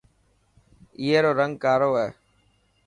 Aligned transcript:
اي 1.01 1.09
رو 1.23 1.31
رنگ 1.39 1.53
ڪارو 1.63 1.89
هي. 1.99 2.09